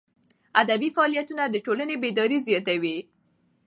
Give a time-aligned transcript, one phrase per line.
[0.61, 2.97] ادبي فعالیتونه د ټولني بیداري زیاتوي.